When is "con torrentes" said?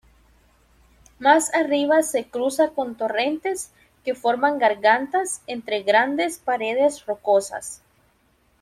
2.71-3.71